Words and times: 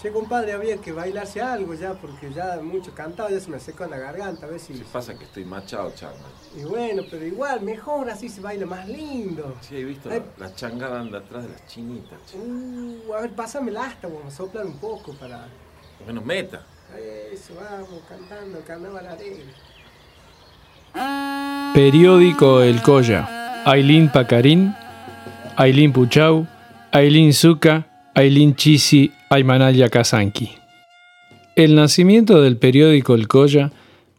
Che, 0.00 0.10
compadre, 0.10 0.52
había 0.52 0.78
que 0.78 0.92
bailarse 0.92 1.42
algo 1.42 1.74
ya, 1.74 1.92
porque 1.92 2.32
ya 2.32 2.58
mucho 2.62 2.94
cantado, 2.94 3.28
ya 3.28 3.38
se 3.38 3.50
me 3.50 3.60
secó 3.60 3.84
en 3.84 3.90
la 3.90 3.98
garganta, 3.98 4.46
a 4.46 4.48
ver 4.48 4.58
si... 4.58 4.72
¿Qué 4.72 4.84
pasa 4.90 5.18
que 5.18 5.24
estoy 5.24 5.44
machado, 5.44 5.92
changa? 5.94 6.16
Y 6.56 6.64
bueno, 6.64 7.02
pero 7.10 7.26
igual, 7.26 7.60
mejor, 7.60 8.08
así 8.08 8.30
se 8.30 8.40
baila 8.40 8.64
más 8.64 8.88
lindo. 8.88 9.56
Sí, 9.60 9.76
he 9.76 9.84
visto 9.84 10.08
Ay. 10.10 10.22
la, 10.38 10.46
la 10.46 10.54
changada 10.54 11.00
anda 11.00 11.18
atrás 11.18 11.42
de 11.42 11.50
las 11.50 11.66
chinitas. 11.66 12.18
che. 12.24 12.38
Uh, 12.38 13.12
a 13.12 13.20
ver, 13.20 13.30
pásame 13.32 13.70
el 13.70 13.76
asta, 13.76 14.08
vamos 14.08 14.32
a 14.32 14.36
soplar 14.36 14.64
un 14.64 14.78
poco 14.78 15.12
para... 15.12 15.46
Bueno, 16.02 16.22
meta. 16.22 16.62
Eso, 17.30 17.52
vamos, 17.54 18.00
cantando, 18.08 18.60
carnaval 18.66 19.06
alegre. 19.06 19.52
Periódico 21.74 22.62
El 22.62 22.80
Colla. 22.80 23.62
Ailín 23.66 24.10
Pacarín, 24.10 24.74
Ailín 25.56 25.92
Puchau, 25.92 26.46
Ailín 26.90 27.34
Zuca, 27.34 27.89
Ailín 28.14 28.54
Chisi, 28.54 29.10
Aymanaya 29.28 29.88
Kazanki. 29.88 30.50
El 31.56 31.74
nacimiento 31.74 32.40
del 32.40 32.56
periódico 32.56 33.14
El 33.14 33.28
Colla 33.28 33.70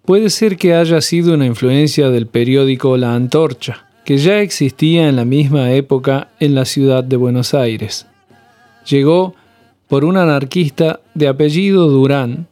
puede 0.06 0.30
ser 0.30 0.58
que 0.58 0.74
haya 0.76 1.02
sido 1.02 1.34
una 1.34 1.46
influencia 1.46 2.10
del 2.10 2.28
periódico 2.28 2.98
La 2.98 3.16
Antorcha, 3.16 3.86
que 4.06 4.18
ya 4.18 4.40
existía 4.42 5.08
en 5.08 5.16
la 5.16 5.26
misma 5.26 5.72
época 5.74 6.30
en 6.40 6.56
la 6.56 6.66
ciudad 6.66 7.04
de 7.04 7.18
Buenos 7.18 7.54
Aires. 7.54 8.08
Llegó 8.90 9.36
por 9.88 10.06
un 10.06 10.18
anarquista 10.18 11.00
de 11.14 11.28
apellido 11.28 11.90
Durán, 11.90 12.48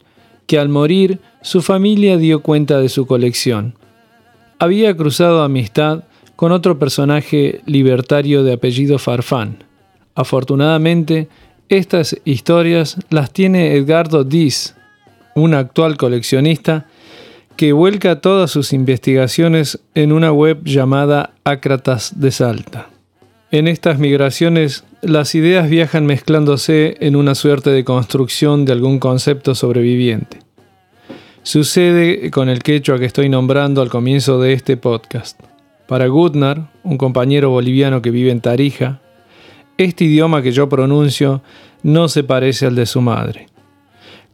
que 0.46 0.58
al 0.58 0.68
morir 0.68 1.20
su 1.42 1.62
familia 1.62 2.16
dio 2.16 2.40
cuenta 2.40 2.80
de 2.80 2.88
su 2.88 3.06
colección 3.06 3.74
había 4.60 4.94
cruzado 4.94 5.42
amistad 5.42 6.04
con 6.36 6.52
otro 6.52 6.78
personaje 6.78 7.62
libertario 7.64 8.44
de 8.44 8.52
apellido 8.52 8.98
Farfán. 8.98 9.64
Afortunadamente, 10.14 11.28
estas 11.68 12.16
historias 12.24 12.96
las 13.10 13.32
tiene 13.32 13.76
Edgardo 13.76 14.24
Diz, 14.24 14.74
un 15.34 15.54
actual 15.54 15.96
coleccionista 15.96 16.86
que 17.56 17.72
vuelca 17.72 18.20
todas 18.20 18.50
sus 18.50 18.72
investigaciones 18.72 19.80
en 19.94 20.12
una 20.12 20.32
web 20.32 20.64
llamada 20.64 21.34
Ácratas 21.44 22.18
de 22.18 22.30
Salta. 22.30 22.88
En 23.50 23.68
estas 23.68 23.98
migraciones, 23.98 24.84
las 25.02 25.34
ideas 25.34 25.68
viajan 25.68 26.06
mezclándose 26.06 26.96
en 27.00 27.16
una 27.16 27.34
suerte 27.34 27.70
de 27.70 27.84
construcción 27.84 28.64
de 28.64 28.72
algún 28.72 28.98
concepto 28.98 29.54
sobreviviente. 29.54 30.38
Sucede 31.42 32.30
con 32.30 32.48
el 32.48 32.62
quechua 32.62 32.98
que 32.98 33.06
estoy 33.06 33.28
nombrando 33.28 33.82
al 33.82 33.90
comienzo 33.90 34.40
de 34.40 34.52
este 34.52 34.76
podcast. 34.76 35.40
Para 35.86 36.06
Gutnar, 36.06 36.70
un 36.84 36.96
compañero 36.96 37.50
boliviano 37.50 38.02
que 38.02 38.10
vive 38.10 38.30
en 38.30 38.40
Tarija, 38.40 39.00
este 39.84 40.04
idioma 40.04 40.42
que 40.42 40.52
yo 40.52 40.68
pronuncio 40.68 41.42
no 41.82 42.08
se 42.08 42.24
parece 42.24 42.66
al 42.66 42.74
de 42.74 42.86
su 42.86 43.00
madre. 43.00 43.46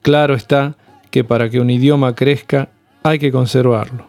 Claro 0.02 0.34
está 0.34 0.76
que 1.10 1.24
para 1.24 1.50
que 1.50 1.60
un 1.60 1.70
idioma 1.70 2.14
crezca 2.14 2.68
hay 3.02 3.18
que 3.18 3.30
conservarlo. 3.30 4.08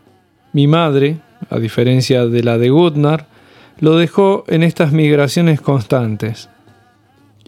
Mi 0.53 0.67
madre, 0.67 1.19
a 1.49 1.59
diferencia 1.59 2.25
de 2.25 2.43
la 2.43 2.57
de 2.57 2.69
Gutnar, 2.69 3.27
lo 3.79 3.95
dejó 3.97 4.43
en 4.47 4.63
estas 4.63 4.91
migraciones 4.91 5.61
constantes 5.61 6.49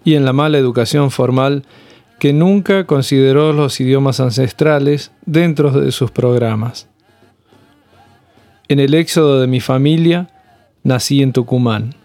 y 0.03 0.15
en 0.15 0.25
la 0.25 0.33
mala 0.33 0.57
educación 0.57 1.09
formal 1.09 1.63
que 2.19 2.33
nunca 2.33 2.85
consideró 2.85 3.53
los 3.53 3.79
idiomas 3.79 4.19
ancestrales 4.19 5.11
dentro 5.25 5.71
de 5.71 5.91
sus 5.91 6.11
programas. 6.11 6.87
En 8.67 8.79
el 8.79 8.93
éxodo 8.93 9.41
de 9.41 9.47
mi 9.47 9.61
familia, 9.61 10.29
nací 10.83 11.23
en 11.23 11.33
Tucumán, 11.33 11.95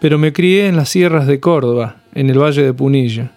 pero 0.00 0.18
me 0.18 0.32
crié 0.32 0.66
en 0.66 0.76
las 0.76 0.88
sierras 0.88 1.26
de 1.26 1.40
Córdoba, 1.40 1.96
en 2.14 2.30
el 2.30 2.38
Valle 2.38 2.62
de 2.62 2.74
Punilla. 2.74 3.30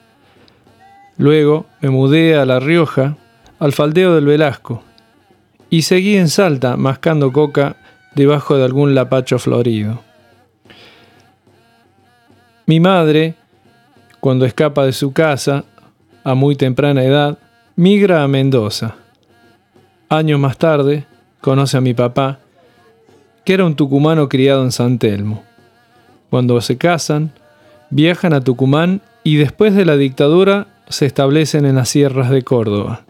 Luego 1.17 1.65
me 1.81 1.89
mudé 1.89 2.35
a 2.35 2.45
La 2.45 2.59
Rioja, 2.59 3.17
al 3.59 3.73
faldeo 3.73 4.13
del 4.15 4.25
Velasco, 4.25 4.83
y 5.69 5.81
seguí 5.81 6.15
en 6.15 6.29
Salta 6.29 6.77
mascando 6.77 7.31
coca 7.31 7.77
debajo 8.15 8.57
de 8.57 8.65
algún 8.65 8.95
lapacho 8.95 9.39
florido. 9.39 10.01
Mi 12.65 12.79
madre, 12.79 13.35
cuando 14.19 14.45
escapa 14.45 14.85
de 14.85 14.91
su 14.91 15.13
casa, 15.13 15.63
a 16.23 16.33
muy 16.33 16.55
temprana 16.55 17.03
edad, 17.03 17.37
migra 17.77 18.23
a 18.23 18.27
Mendoza. 18.27 18.95
Años 20.09 20.39
más 20.39 20.57
tarde, 20.57 21.05
conoce 21.39 21.77
a 21.77 21.81
mi 21.81 21.93
papá, 21.93 22.39
que 23.45 23.53
era 23.53 23.65
un 23.65 23.75
tucumano 23.75 24.27
criado 24.27 24.63
en 24.63 24.73
San 24.73 24.99
Telmo. 24.99 25.46
Cuando 26.29 26.59
se 26.61 26.77
casan, 26.77 27.31
viajan 27.89 28.33
a 28.33 28.41
Tucumán 28.41 29.01
y 29.23 29.37
después 29.37 29.75
de 29.75 29.85
la 29.85 29.97
dictadura 29.97 30.67
se 30.89 31.05
establecen 31.05 31.65
en 31.65 31.75
las 31.75 31.89
sierras 31.89 32.29
de 32.29 32.43
Córdoba. 32.43 33.01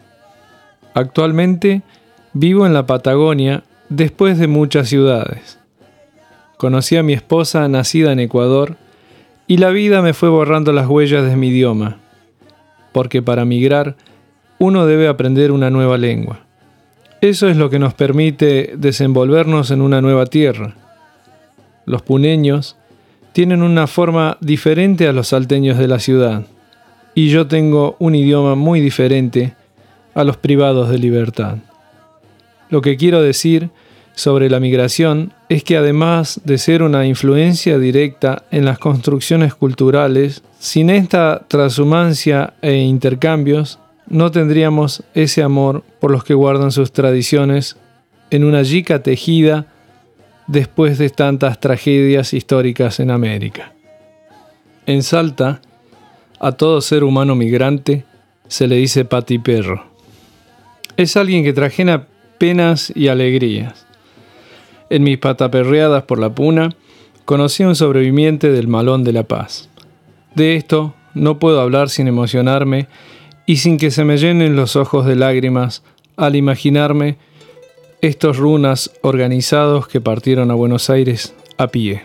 Actualmente 0.94 1.82
vivo 2.32 2.66
en 2.66 2.74
la 2.74 2.86
Patagonia 2.86 3.62
después 3.88 4.38
de 4.38 4.48
muchas 4.48 4.88
ciudades. 4.88 5.58
Conocí 6.56 6.96
a 6.96 7.02
mi 7.02 7.12
esposa 7.12 7.68
nacida 7.68 8.12
en 8.12 8.20
Ecuador 8.20 8.76
y 9.46 9.58
la 9.58 9.70
vida 9.70 10.02
me 10.02 10.14
fue 10.14 10.28
borrando 10.28 10.72
las 10.72 10.88
huellas 10.88 11.24
de 11.24 11.36
mi 11.36 11.48
idioma 11.48 11.98
porque 12.92 13.22
para 13.22 13.44
migrar 13.44 13.96
uno 14.58 14.86
debe 14.86 15.08
aprender 15.08 15.52
una 15.52 15.70
nueva 15.70 15.98
lengua. 15.98 16.40
Eso 17.20 17.48
es 17.48 17.56
lo 17.56 17.70
que 17.70 17.78
nos 17.78 17.94
permite 17.94 18.74
desenvolvernos 18.76 19.70
en 19.70 19.82
una 19.82 20.00
nueva 20.00 20.26
tierra. 20.26 20.74
Los 21.84 22.02
puneños 22.02 22.76
tienen 23.38 23.62
una 23.62 23.86
forma 23.86 24.36
diferente 24.40 25.06
a 25.06 25.12
los 25.12 25.28
salteños 25.28 25.78
de 25.78 25.86
la 25.86 26.00
ciudad, 26.00 26.42
y 27.14 27.28
yo 27.28 27.46
tengo 27.46 27.94
un 28.00 28.16
idioma 28.16 28.56
muy 28.56 28.80
diferente 28.80 29.54
a 30.12 30.24
los 30.24 30.36
privados 30.36 30.90
de 30.90 30.98
libertad. 30.98 31.58
Lo 32.68 32.80
que 32.80 32.96
quiero 32.96 33.22
decir 33.22 33.70
sobre 34.16 34.50
la 34.50 34.58
migración 34.58 35.32
es 35.48 35.62
que 35.62 35.76
además 35.76 36.40
de 36.42 36.58
ser 36.58 36.82
una 36.82 37.06
influencia 37.06 37.78
directa 37.78 38.42
en 38.50 38.64
las 38.64 38.80
construcciones 38.80 39.54
culturales, 39.54 40.42
sin 40.58 40.90
esta 40.90 41.44
transhumancia 41.46 42.54
e 42.60 42.78
intercambios, 42.78 43.78
no 44.08 44.32
tendríamos 44.32 45.04
ese 45.14 45.44
amor 45.44 45.84
por 46.00 46.10
los 46.10 46.24
que 46.24 46.34
guardan 46.34 46.72
sus 46.72 46.90
tradiciones 46.90 47.76
en 48.30 48.42
una 48.42 48.62
yica 48.62 49.04
tejida 49.04 49.66
después 50.48 50.98
de 50.98 51.10
tantas 51.10 51.60
tragedias 51.60 52.34
históricas 52.34 52.98
en 52.98 53.12
América. 53.12 53.72
En 54.86 55.02
Salta, 55.02 55.60
a 56.40 56.52
todo 56.52 56.80
ser 56.80 57.04
humano 57.04 57.36
migrante 57.36 58.04
se 58.48 58.66
le 58.66 58.76
dice 58.76 59.04
patiperro. 59.04 59.84
Es 60.96 61.16
alguien 61.16 61.44
que 61.44 61.52
trajena 61.52 62.06
penas 62.38 62.90
y 62.96 63.08
alegrías. 63.08 63.86
En 64.90 65.02
mis 65.02 65.18
pataperreadas 65.18 66.04
por 66.04 66.18
la 66.18 66.34
puna, 66.34 66.70
conocí 67.26 67.62
a 67.62 67.68
un 67.68 67.76
sobreviviente 67.76 68.50
del 68.50 68.68
Malón 68.68 69.04
de 69.04 69.12
la 69.12 69.24
Paz. 69.24 69.68
De 70.34 70.56
esto 70.56 70.94
no 71.12 71.38
puedo 71.38 71.60
hablar 71.60 71.90
sin 71.90 72.08
emocionarme 72.08 72.88
y 73.44 73.56
sin 73.56 73.76
que 73.76 73.90
se 73.90 74.04
me 74.04 74.16
llenen 74.16 74.56
los 74.56 74.76
ojos 74.76 75.04
de 75.04 75.16
lágrimas 75.16 75.82
al 76.16 76.36
imaginarme 76.36 77.18
estos 78.00 78.36
runas 78.36 78.92
organizados 79.02 79.88
que 79.88 80.00
partieron 80.00 80.50
a 80.50 80.54
Buenos 80.54 80.90
Aires 80.90 81.34
a 81.56 81.68
pie. 81.68 82.02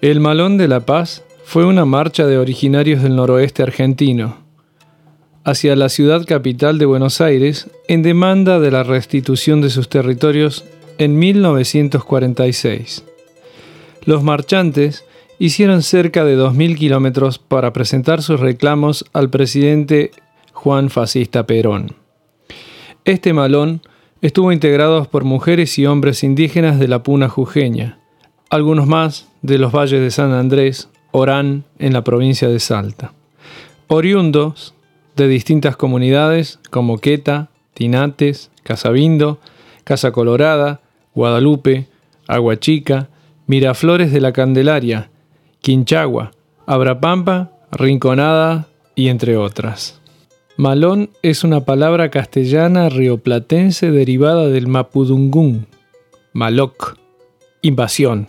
El 0.00 0.20
Malón 0.20 0.56
de 0.56 0.68
la 0.68 0.80
Paz 0.80 1.22
fue 1.44 1.66
una 1.66 1.84
marcha 1.84 2.26
de 2.26 2.38
originarios 2.38 3.02
del 3.02 3.16
noroeste 3.16 3.62
argentino 3.62 4.38
hacia 5.44 5.74
la 5.76 5.88
ciudad 5.88 6.24
capital 6.26 6.78
de 6.78 6.86
Buenos 6.86 7.20
Aires 7.20 7.68
en 7.88 8.02
demanda 8.02 8.60
de 8.60 8.70
la 8.70 8.82
restitución 8.82 9.60
de 9.60 9.70
sus 9.70 9.88
territorios 9.88 10.64
en 10.98 11.18
1946. 11.18 13.04
Los 14.04 14.22
marchantes 14.22 15.04
hicieron 15.38 15.82
cerca 15.82 16.24
de 16.24 16.38
2.000 16.38 16.76
kilómetros 16.76 17.38
para 17.38 17.72
presentar 17.72 18.22
sus 18.22 18.40
reclamos 18.40 19.04
al 19.12 19.30
presidente 19.30 20.10
Juan 20.52 20.90
Fascista 20.90 21.46
Perón. 21.46 21.94
Este 23.04 23.32
malón 23.32 23.82
estuvo 24.22 24.52
integrado 24.52 25.04
por 25.04 25.24
mujeres 25.24 25.78
y 25.78 25.86
hombres 25.86 26.22
indígenas 26.22 26.78
de 26.78 26.88
la 26.88 27.02
Puna 27.02 27.28
Jujeña, 27.28 27.98
algunos 28.50 28.86
más 28.86 29.28
de 29.42 29.58
los 29.58 29.72
valles 29.72 30.00
de 30.00 30.10
San 30.10 30.32
Andrés, 30.32 30.88
Orán, 31.12 31.64
en 31.78 31.92
la 31.92 32.04
provincia 32.04 32.48
de 32.48 32.60
Salta. 32.60 33.12
Oriundos 33.88 34.74
de 35.16 35.28
distintas 35.28 35.76
comunidades 35.76 36.60
como 36.70 36.98
Queta, 36.98 37.50
Tinates, 37.74 38.50
Casabindo, 38.62 39.38
Casa 39.84 40.12
Colorada, 40.12 40.80
Guadalupe, 41.14 41.88
Aguachica, 42.28 43.08
Miraflores 43.46 44.12
de 44.12 44.20
la 44.20 44.32
Candelaria, 44.32 45.10
Quinchagua, 45.60 46.32
Abrapampa, 46.66 47.52
Rinconada 47.72 48.68
y 48.94 49.08
entre 49.08 49.36
otras. 49.36 49.99
Malón 50.60 51.08
es 51.22 51.42
una 51.42 51.64
palabra 51.64 52.10
castellana 52.10 52.90
rioplatense 52.90 53.90
derivada 53.90 54.48
del 54.48 54.66
mapudungún, 54.66 55.66
maloc, 56.34 56.98
invasión. 57.62 58.26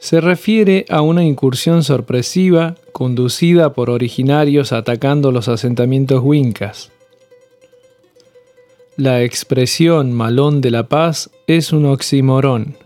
se 0.00 0.22
refiere 0.22 0.86
a 0.88 1.02
una 1.02 1.24
incursión 1.24 1.84
sorpresiva 1.84 2.76
conducida 2.92 3.74
por 3.74 3.90
originarios 3.90 4.72
atacando 4.72 5.30
los 5.30 5.48
asentamientos 5.48 6.22
wincas. 6.24 6.90
La 8.96 9.22
expresión 9.22 10.10
malón 10.10 10.62
de 10.62 10.70
la 10.70 10.88
paz 10.88 11.28
es 11.46 11.74
un 11.74 11.84
oximorón. 11.84 12.78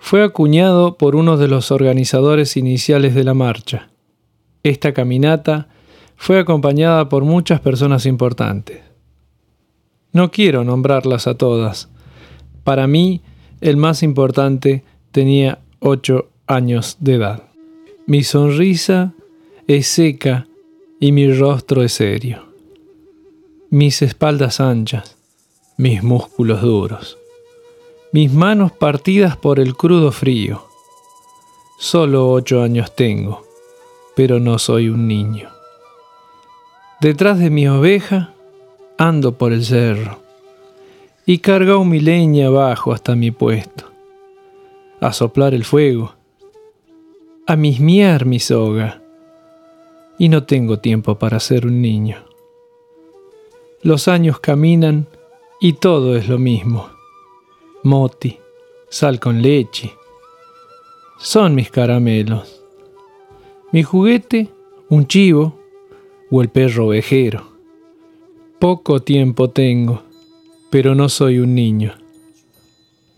Fue 0.00 0.24
acuñado 0.24 0.96
por 0.96 1.14
uno 1.14 1.36
de 1.36 1.46
los 1.46 1.70
organizadores 1.70 2.56
iniciales 2.56 3.14
de 3.14 3.22
la 3.22 3.34
marcha. 3.34 3.88
Esta 4.64 4.92
caminata 4.92 5.68
fue 6.16 6.38
acompañada 6.38 7.08
por 7.08 7.24
muchas 7.24 7.60
personas 7.60 8.06
importantes. 8.06 8.82
No 10.12 10.30
quiero 10.30 10.64
nombrarlas 10.64 11.26
a 11.26 11.36
todas. 11.36 11.88
Para 12.62 12.86
mí, 12.86 13.20
el 13.60 13.76
más 13.76 14.02
importante 14.02 14.84
tenía 15.10 15.58
ocho 15.80 16.28
años 16.46 16.96
de 17.00 17.14
edad. 17.14 17.42
Mi 18.06 18.22
sonrisa 18.22 19.12
es 19.66 19.88
seca 19.88 20.46
y 21.00 21.12
mi 21.12 21.32
rostro 21.32 21.82
es 21.82 21.94
serio. 21.94 22.44
Mis 23.70 24.02
espaldas 24.02 24.60
anchas, 24.60 25.16
mis 25.76 26.02
músculos 26.02 26.62
duros, 26.62 27.18
mis 28.12 28.32
manos 28.32 28.70
partidas 28.72 29.36
por 29.36 29.58
el 29.58 29.74
crudo 29.74 30.12
frío. 30.12 30.62
Solo 31.78 32.30
ocho 32.30 32.62
años 32.62 32.94
tengo, 32.94 33.44
pero 34.14 34.38
no 34.38 34.58
soy 34.58 34.88
un 34.88 35.08
niño. 35.08 35.53
Detrás 37.04 37.38
de 37.38 37.50
mi 37.50 37.68
oveja 37.68 38.32
ando 38.96 39.36
por 39.36 39.52
el 39.52 39.62
cerro 39.62 40.20
y 41.26 41.36
cargo 41.36 41.84
mi 41.84 42.00
leña 42.00 42.46
abajo 42.46 42.94
hasta 42.94 43.14
mi 43.14 43.30
puesto, 43.30 43.90
a 45.02 45.12
soplar 45.12 45.52
el 45.52 45.64
fuego, 45.64 46.14
a 47.46 47.56
mismiar 47.56 48.24
mi 48.24 48.40
soga, 48.40 49.02
y 50.18 50.30
no 50.30 50.44
tengo 50.44 50.78
tiempo 50.78 51.18
para 51.18 51.40
ser 51.40 51.66
un 51.66 51.82
niño. 51.82 52.24
Los 53.82 54.08
años 54.08 54.40
caminan 54.40 55.06
y 55.60 55.74
todo 55.74 56.16
es 56.16 56.26
lo 56.26 56.38
mismo. 56.38 56.88
Moti, 57.82 58.38
sal 58.88 59.20
con 59.20 59.42
leche. 59.42 59.92
Son 61.18 61.54
mis 61.54 61.70
caramelos. 61.70 62.64
Mi 63.72 63.82
juguete, 63.82 64.48
un 64.88 65.06
chivo 65.06 65.63
o 66.30 66.42
el 66.42 66.48
perro 66.48 66.86
ovejero. 66.86 67.48
Poco 68.58 69.00
tiempo 69.00 69.50
tengo, 69.50 70.02
pero 70.70 70.94
no 70.94 71.08
soy 71.08 71.38
un 71.38 71.54
niño. 71.54 71.94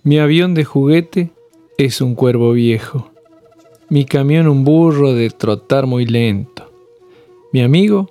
Mi 0.02 0.18
avión 0.18 0.54
de 0.54 0.64
juguete 0.64 1.30
es 1.78 2.00
un 2.00 2.14
cuervo 2.14 2.52
viejo. 2.52 3.10
Mi 3.88 4.04
camión 4.04 4.48
un 4.48 4.64
burro 4.64 5.14
de 5.14 5.30
trotar 5.30 5.86
muy 5.86 6.06
lento. 6.06 6.70
Mi 7.52 7.62
amigo 7.62 8.10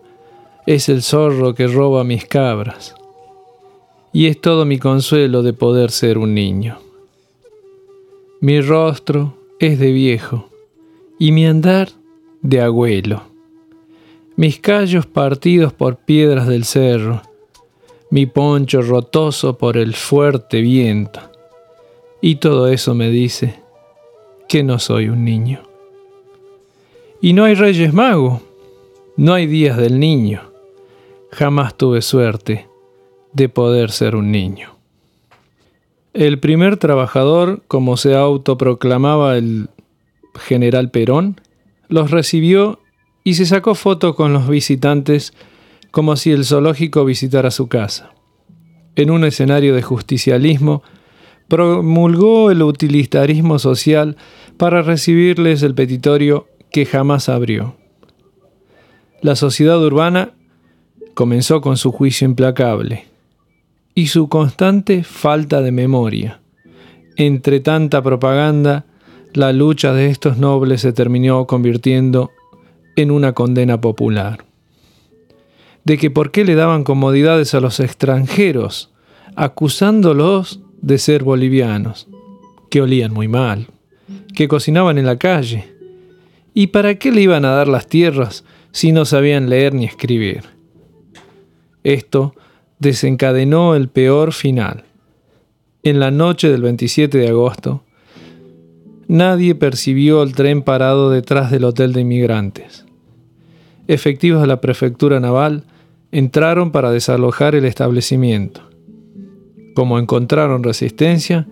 es 0.66 0.90
el 0.90 1.04
zorro 1.04 1.54
que 1.54 1.68
roba 1.68 2.04
mis 2.04 2.26
cabras. 2.26 2.96
Y 4.14 4.28
es 4.28 4.40
todo 4.40 4.66
mi 4.66 4.80
consuelo 4.80 5.44
de 5.44 5.54
poder 5.54 5.92
ser 5.92 6.18
un 6.18 6.34
niño. 6.34 6.80
Mi 8.40 8.62
rostro 8.62 9.34
es 9.60 9.80
de 9.80 9.92
viejo 9.92 10.50
y 11.20 11.32
mi 11.32 11.46
andar 11.46 11.90
de 12.42 12.62
abuelo. 12.62 13.35
Mis 14.38 14.60
callos 14.60 15.06
partidos 15.06 15.72
por 15.72 15.96
piedras 15.96 16.48
del 16.48 16.66
cerro, 16.66 17.22
mi 18.10 18.26
poncho 18.26 18.82
rotoso 18.82 19.58
por 19.58 19.78
el 19.78 19.94
fuerte 19.94 20.60
viento. 20.60 21.22
Y 22.20 22.36
todo 22.36 22.68
eso 22.68 22.94
me 22.96 23.10
dice 23.10 23.60
que 24.50 24.62
no 24.62 24.78
soy 24.80 25.08
un 25.08 25.24
niño. 25.24 25.64
Y 27.22 27.32
no 27.32 27.46
hay 27.46 27.56
reyes 27.56 27.94
magos, 27.94 28.42
no 29.16 29.34
hay 29.34 29.48
días 29.48 29.78
del 29.78 30.00
niño. 30.00 30.42
Jamás 31.32 31.76
tuve 31.76 32.02
suerte 32.02 32.68
de 33.32 33.48
poder 33.48 33.90
ser 33.92 34.18
un 34.18 34.32
niño. 34.32 34.76
El 36.14 36.40
primer 36.40 36.76
trabajador, 36.78 37.62
como 37.68 37.96
se 37.96 38.16
autoproclamaba 38.16 39.38
el 39.38 39.70
general 40.36 40.92
Perón, 40.92 41.40
los 41.88 42.12
recibió 42.12 42.80
y 43.26 43.34
se 43.34 43.46
sacó 43.48 43.74
foto 43.76 44.16
con 44.16 44.32
los 44.32 44.48
visitantes 44.48 45.34
como 45.90 46.16
si 46.16 46.32
el 46.32 46.46
zoológico 46.46 47.04
visitara 47.04 47.50
su 47.52 47.68
casa. 47.68 48.12
En 48.96 49.10
un 49.10 49.26
escenario 49.26 49.74
de 49.76 49.82
justicialismo, 49.82 50.84
promulgó 51.48 52.52
el 52.52 52.62
utilitarismo 52.62 53.58
social 53.60 54.16
para 54.58 54.84
recibirles 54.84 55.64
el 55.64 55.74
petitorio 55.74 56.48
que 56.72 56.86
jamás 56.86 57.28
abrió. 57.28 57.76
La 59.22 59.36
sociedad 59.36 59.84
urbana 59.84 60.34
comenzó 61.16 61.62
con 61.62 61.78
su 61.78 61.92
juicio 61.92 62.26
implacable 62.26 63.06
y 63.96 64.08
su 64.08 64.30
constante 64.30 65.04
falta 65.04 65.62
de 65.62 65.72
memoria. 65.72 66.42
Entre 67.16 67.60
tanta 67.60 68.04
propaganda, 68.04 68.86
la 69.34 69.52
lucha 69.52 69.94
de 69.94 70.10
estos 70.10 70.38
nobles 70.38 70.82
se 70.82 70.94
terminó 70.94 71.48
convirtiendo 71.48 72.30
en 72.96 73.12
una 73.12 73.34
condena 73.34 73.80
popular. 73.82 74.46
De 75.84 75.98
que 75.98 76.10
por 76.10 76.32
qué 76.32 76.46
le 76.46 76.56
daban 76.56 76.84
comodidades 76.84 77.54
a 77.54 77.60
los 77.60 77.80
extranjeros, 77.80 78.92
acusándolos 79.36 80.62
de 80.82 80.98
ser 80.98 81.24
bolivianos, 81.24 82.08
que 82.70 82.82
olían 82.82 83.14
muy 83.14 83.28
mal, 83.28 83.68
que 84.36 84.48
cocinaban 84.48 84.98
en 84.98 85.06
la 85.06 85.18
calle, 85.18 85.74
y 86.54 86.68
para 86.68 86.96
qué 86.96 87.12
le 87.12 87.22
iban 87.22 87.46
a 87.46 87.52
dar 87.52 87.68
las 87.68 87.88
tierras 87.88 88.44
si 88.72 88.92
no 88.92 89.06
sabían 89.06 89.50
leer 89.50 89.74
ni 89.74 89.86
escribir. 89.86 90.44
Esto 91.84 92.36
desencadenó 92.80 93.76
el 93.76 93.90
peor 93.90 94.34
final. 94.34 94.84
En 95.84 96.00
la 96.00 96.12
noche 96.12 96.50
del 96.50 96.62
27 96.62 97.18
de 97.18 97.30
agosto, 97.30 97.85
nadie 99.08 99.56
percibió 99.56 100.24
el 100.24 100.34
tren 100.34 100.62
parado 100.62 101.10
detrás 101.10 101.52
del 101.52 101.64
hotel 101.64 101.94
de 101.94 102.02
inmigrantes. 102.02 102.86
Efectivos 103.88 104.42
de 104.42 104.48
la 104.48 104.62
prefectura 104.62 105.20
naval 105.20 105.64
entraron 106.12 106.72
para 106.72 106.92
desalojar 106.92 107.56
el 107.56 107.66
establecimiento. 107.66 108.62
Como 109.76 110.00
encontraron 110.00 110.64
resistencia, 110.64 111.48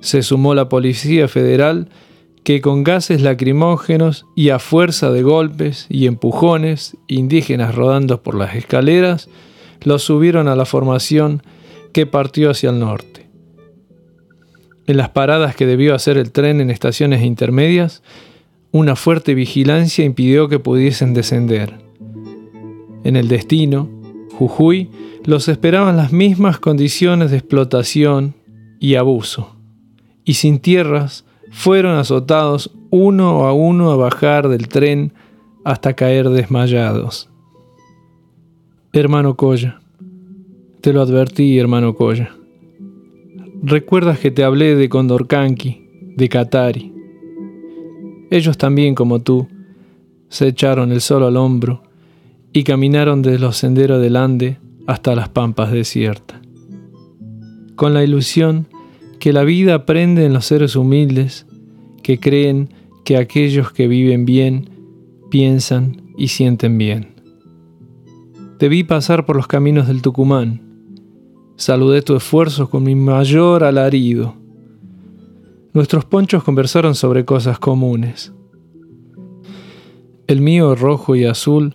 se 0.00 0.22
sumó 0.22 0.54
la 0.54 0.68
Policía 0.68 1.28
Federal 1.28 1.88
que 2.44 2.60
con 2.60 2.84
gases 2.84 3.22
lacrimógenos 3.22 4.26
y 4.36 4.50
a 4.50 4.58
fuerza 4.58 5.10
de 5.10 5.22
golpes 5.22 5.86
y 5.88 6.06
empujones, 6.06 6.96
indígenas 7.08 7.74
rodando 7.74 8.22
por 8.22 8.34
las 8.34 8.54
escaleras, 8.54 9.30
los 9.82 10.02
subieron 10.02 10.46
a 10.48 10.54
la 10.54 10.66
formación 10.66 11.42
que 11.92 12.06
partió 12.06 12.50
hacia 12.50 12.70
el 12.70 12.80
norte. 12.80 13.23
En 14.86 14.96
las 14.96 15.08
paradas 15.10 15.56
que 15.56 15.66
debió 15.66 15.94
hacer 15.94 16.18
el 16.18 16.30
tren 16.30 16.60
en 16.60 16.70
estaciones 16.70 17.22
intermedias, 17.22 18.02
una 18.70 18.96
fuerte 18.96 19.34
vigilancia 19.34 20.04
impidió 20.04 20.48
que 20.48 20.58
pudiesen 20.58 21.14
descender. 21.14 21.74
En 23.04 23.16
el 23.16 23.28
destino, 23.28 23.88
Jujuy, 24.32 24.90
los 25.24 25.48
esperaban 25.48 25.96
las 25.96 26.12
mismas 26.12 26.58
condiciones 26.58 27.30
de 27.30 27.38
explotación 27.38 28.34
y 28.80 28.96
abuso, 28.96 29.56
y 30.24 30.34
sin 30.34 30.58
tierras, 30.58 31.24
fueron 31.50 31.96
azotados 31.96 32.72
uno 32.90 33.46
a 33.46 33.52
uno 33.52 33.90
a 33.90 33.96
bajar 33.96 34.48
del 34.48 34.68
tren 34.68 35.12
hasta 35.64 35.94
caer 35.94 36.28
desmayados. 36.28 37.30
Hermano 38.92 39.36
Coya, 39.36 39.80
te 40.80 40.92
lo 40.92 41.00
advertí, 41.00 41.58
hermano 41.58 41.94
Coya. 41.94 42.34
Recuerdas 43.66 44.18
que 44.18 44.30
te 44.30 44.44
hablé 44.44 44.76
de 44.76 44.90
Condorcanqui, 44.90 45.88
de 46.16 46.28
Catari. 46.28 46.92
Ellos 48.30 48.58
también, 48.58 48.94
como 48.94 49.22
tú, 49.22 49.48
se 50.28 50.48
echaron 50.48 50.92
el 50.92 51.00
sol 51.00 51.22
al 51.22 51.38
hombro 51.38 51.82
y 52.52 52.64
caminaron 52.64 53.22
desde 53.22 53.38
los 53.38 53.56
senderos 53.56 54.02
del 54.02 54.16
Ande 54.16 54.58
hasta 54.86 55.14
las 55.14 55.30
pampas 55.30 55.72
desiertas, 55.72 56.42
con 57.74 57.94
la 57.94 58.04
ilusión 58.04 58.66
que 59.18 59.32
la 59.32 59.44
vida 59.44 59.76
aprende 59.76 60.26
en 60.26 60.34
los 60.34 60.44
seres 60.44 60.76
humildes 60.76 61.46
que 62.02 62.20
creen 62.20 62.68
que 63.02 63.16
aquellos 63.16 63.72
que 63.72 63.88
viven 63.88 64.26
bien 64.26 64.68
piensan 65.30 66.12
y 66.18 66.28
sienten 66.28 66.76
bien. 66.76 67.14
Te 68.58 68.68
vi 68.68 68.84
pasar 68.84 69.24
por 69.24 69.36
los 69.36 69.46
caminos 69.46 69.88
del 69.88 70.02
Tucumán. 70.02 70.63
Saludé 71.56 72.02
tu 72.02 72.16
esfuerzo 72.16 72.68
con 72.68 72.82
mi 72.82 72.96
mayor 72.96 73.62
alarido. 73.62 74.34
Nuestros 75.72 76.04
ponchos 76.04 76.42
conversaron 76.42 76.96
sobre 76.96 77.24
cosas 77.24 77.60
comunes. 77.60 78.32
El 80.26 80.40
mío, 80.40 80.74
rojo 80.74 81.14
y 81.14 81.24
azul, 81.24 81.74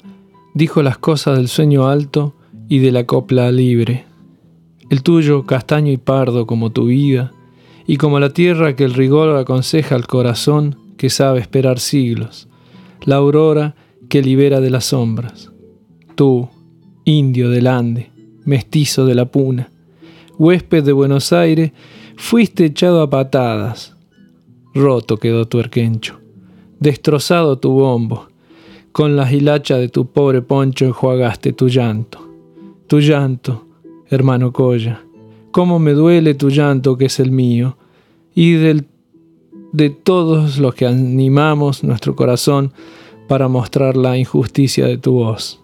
dijo 0.53 0.83
las 0.83 0.97
cosas 0.97 1.37
del 1.37 1.47
sueño 1.47 1.87
alto 1.87 2.33
y 2.67 2.79
de 2.79 2.91
la 2.91 3.05
copla 3.05 3.51
libre. 3.51 4.05
El 4.89 5.01
tuyo, 5.01 5.45
castaño 5.45 5.91
y 5.91 5.97
pardo 5.97 6.45
como 6.45 6.71
tu 6.71 6.87
vida, 6.87 7.31
y 7.87 7.97
como 7.97 8.19
la 8.19 8.31
tierra 8.31 8.75
que 8.75 8.83
el 8.83 8.93
rigor 8.93 9.35
aconseja 9.37 9.95
al 9.95 10.07
corazón 10.07 10.77
que 10.97 11.09
sabe 11.09 11.39
esperar 11.39 11.79
siglos, 11.79 12.49
la 13.05 13.15
aurora 13.15 13.75
que 14.09 14.21
libera 14.21 14.59
de 14.59 14.71
las 14.71 14.85
sombras. 14.85 15.51
Tú, 16.15 16.49
indio 17.05 17.49
del 17.49 17.67
Ande, 17.67 18.11
mestizo 18.49 19.05
de 19.05 19.15
la 19.15 19.25
Puna, 19.25 19.71
huésped 20.37 20.83
de 20.83 20.91
Buenos 20.91 21.31
Aires, 21.31 21.71
fuiste 22.17 22.65
echado 22.65 23.01
a 23.01 23.09
patadas. 23.09 23.95
Roto 24.73 25.17
quedó 25.17 25.47
tu 25.47 25.59
erquencho, 25.59 26.19
destrozado 26.79 27.59
tu 27.59 27.71
bombo, 27.71 28.27
con 28.91 29.15
la 29.15 29.31
hilacha 29.31 29.77
de 29.77 29.87
tu 29.87 30.07
pobre 30.07 30.41
poncho 30.41 30.85
enjuagaste 30.85 31.53
tu 31.53 31.67
llanto. 31.69 32.27
Tu 32.87 32.99
llanto, 32.99 33.67
hermano 34.09 34.51
Coya, 34.51 35.03
cómo 35.51 35.77
me 35.77 35.93
duele 35.93 36.33
tu 36.33 36.49
llanto 36.49 36.97
que 36.97 37.05
es 37.05 37.19
el 37.19 37.31
mío, 37.31 37.77
y 38.33 38.53
del, 38.53 38.85
de 39.71 39.89
todos 39.91 40.57
los 40.57 40.73
que 40.73 40.87
animamos 40.87 41.83
nuestro 41.83 42.15
corazón 42.15 42.73
para 43.27 43.47
mostrar 43.47 43.95
la 43.95 44.17
injusticia 44.17 44.87
de 44.87 44.97
tu 44.97 45.13
voz. 45.13 45.61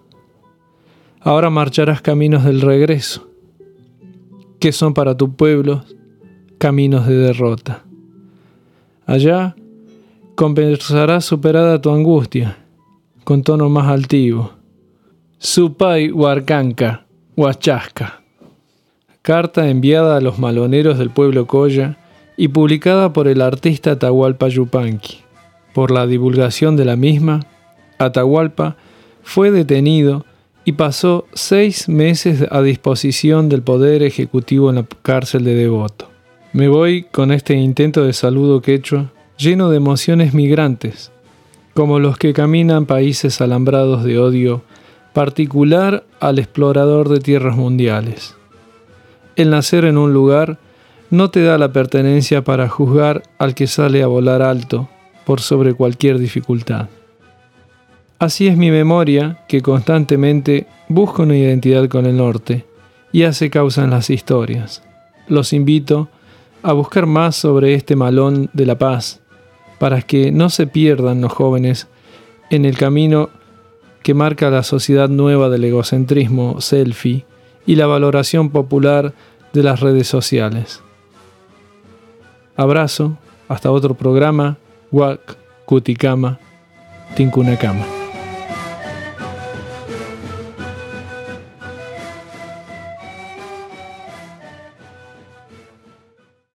Ahora 1.25 1.50
marcharás 1.50 2.03
caminos 2.03 2.44
del 2.44 2.62
regreso, 2.62 3.27
que 4.60 4.72
son 4.72 4.94
para 4.94 5.17
tu 5.17 5.36
pueblo 5.36 5.84
caminos 6.60 7.08
de 7.08 7.15
derrota. 7.15 7.84
Allá 9.08 9.55
compensarás 10.36 11.25
superada 11.25 11.82
tu 11.82 11.89
angustia, 11.89 12.58
con 13.24 13.41
tono 13.41 13.70
más 13.70 13.88
altivo. 13.88 14.51
Supay 15.39 16.12
Huarcanca, 16.12 17.08
Huachasca. 17.36 18.22
Carta 19.24 19.67
enviada 19.67 20.17
a 20.17 20.22
los 20.22 20.38
maloneros 20.38 21.00
del 21.00 21.10
pueblo 21.10 21.48
Coya 21.48 21.98
y 22.38 22.50
publicada 22.50 23.13
por 23.13 23.27
el 23.27 23.41
artista 23.41 23.94
Atahualpa 23.94 24.48
Yupanqui. 24.48 25.22
Por 25.74 25.89
la 25.89 26.05
divulgación 26.05 26.75
de 26.75 26.86
la 26.86 26.96
misma, 26.96 27.39
Atahualpa 27.98 28.77
fue 29.24 29.50
detenido 29.50 30.24
y 30.66 30.74
pasó 30.74 31.28
seis 31.34 31.88
meses 31.88 32.44
a 32.50 32.62
disposición 32.64 33.50
del 33.50 33.62
Poder 33.62 34.02
Ejecutivo 34.02 34.72
en 34.72 34.78
la 34.78 34.86
cárcel 35.04 35.46
de 35.46 35.54
Devoto. 35.54 36.10
Me 36.54 36.68
voy 36.68 37.04
con 37.04 37.32
este 37.32 37.54
intento 37.54 38.04
de 38.04 38.14
saludo 38.14 38.62
quechua 38.62 39.12
lleno 39.38 39.70
de 39.70 39.78
emociones 39.78 40.34
migrantes, 40.34 41.12
como 41.76 42.00
los 42.00 42.18
que 42.18 42.34
caminan 42.34 42.88
países 42.88 43.42
alambrados 43.42 44.04
de 44.04 44.18
odio 44.18 44.64
particular 45.14 46.04
al 46.20 46.40
explorador 46.40 47.10
de 47.10 47.20
tierras 47.20 47.56
mundiales. 47.56 48.36
El 49.36 49.52
nacer 49.52 49.86
en 49.86 49.98
un 49.98 50.14
lugar 50.14 50.58
no 51.12 51.30
te 51.30 51.44
da 51.44 51.58
la 51.58 51.72
pertenencia 51.72 52.44
para 52.44 52.68
juzgar 52.68 53.24
al 53.38 53.54
que 53.54 53.68
sale 53.68 54.02
a 54.02 54.08
volar 54.08 54.42
alto 54.42 54.90
por 55.26 55.42
sobre 55.42 55.74
cualquier 55.74 56.18
dificultad. 56.18 56.88
Así 58.18 58.48
es 58.48 58.58
mi 58.58 58.72
memoria 58.72 59.40
que 59.48 59.62
constantemente 59.62 60.68
busca 60.88 61.24
una 61.24 61.36
identidad 61.36 61.90
con 61.90 62.06
el 62.06 62.16
norte 62.16 62.66
y 63.12 63.24
hace 63.24 63.50
causa 63.50 63.84
en 63.84 63.90
las 63.90 64.10
historias. 64.10 64.84
Los 65.28 65.52
invito 65.52 66.10
a 66.64 66.74
buscar 66.74 67.06
más 67.06 67.36
sobre 67.36 67.74
este 67.74 67.96
malón 67.96 68.50
de 68.54 68.66
la 68.66 68.78
paz 68.78 69.22
para 69.80 70.02
que 70.02 70.32
no 70.32 70.50
se 70.50 70.66
pierdan 70.66 71.22
los 71.22 71.34
jóvenes 71.34 71.88
en 72.50 72.66
el 72.66 72.78
camino 72.78 73.30
que 74.02 74.14
marca 74.14 74.50
la 74.50 74.64
sociedad 74.64 75.10
nueva 75.10 75.50
del 75.50 75.66
egocentrismo 75.66 76.62
selfie 76.62 77.26
y 77.66 77.76
la 77.76 77.88
valoración 77.88 78.50
popular 78.50 79.14
de 79.52 79.64
las 79.64 79.80
redes 79.82 80.08
sociales. 80.08 80.82
Abrazo, 82.56 83.18
hasta 83.48 83.72
otro 83.72 83.96
programa, 83.96 84.58
Wak 84.92 85.38
Kutikama, 85.66 86.40
Tinkunakama. 87.16 87.95